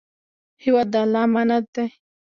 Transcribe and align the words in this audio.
هېواد 0.63 0.87
د 0.93 0.95
الله 1.03 1.21
امانت 1.27 1.65
دی. 1.75 1.87